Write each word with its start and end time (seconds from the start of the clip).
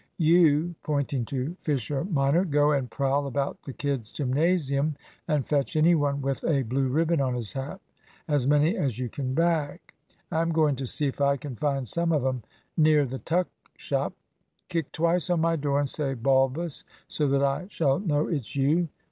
You," 0.17 0.73
pointing 0.81 1.25
to 1.25 1.53
Fisher 1.59 2.03
minor, 2.05 2.43
"go 2.43 2.71
and 2.71 2.89
prowl 2.89 3.27
about 3.27 3.61
the 3.61 3.71
kids' 3.71 4.09
gymnasium 4.09 4.95
and 5.27 5.45
fetch 5.45 5.75
any 5.75 5.93
one 5.93 6.23
with 6.23 6.43
a 6.43 6.63
blue 6.63 6.87
ribbon 6.87 7.21
on 7.21 7.35
his 7.35 7.53
hat, 7.53 7.79
as 8.27 8.47
many 8.47 8.75
as 8.75 8.97
you 8.97 9.09
can 9.09 9.35
bag. 9.35 9.79
I'm 10.31 10.51
going 10.51 10.75
to 10.77 10.87
see 10.87 11.05
if 11.05 11.21
I 11.21 11.37
can 11.37 11.55
find 11.55 11.87
some 11.87 12.11
of 12.11 12.25
'em 12.25 12.41
near 12.75 13.05
the 13.05 13.19
tuck 13.19 13.47
shop. 13.77 14.13
Kick 14.69 14.91
twice 14.91 15.29
on 15.29 15.41
my 15.41 15.55
door 15.55 15.79
and 15.79 15.87
say 15.87 16.15
`Balbus,' 16.15 16.83
so 17.07 17.27
that 17.27 17.43
I 17.43 17.67
shall 17.69 17.99
know 17.99 18.27
it's 18.27 18.55
you. 18.55 18.87